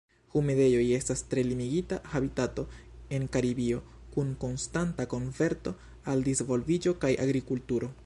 Humidejoj 0.35 0.85
estas 0.99 1.21
tre 1.33 1.43
limigita 1.49 1.99
habitato 2.13 2.65
en 3.19 3.29
Karibio, 3.37 3.83
kun 4.17 4.35
konstanta 4.47 5.09
konverto 5.15 5.79
al 6.15 6.29
disvolviĝo 6.31 7.01
kaj 7.07 7.17
agrikulturo. 7.29 7.97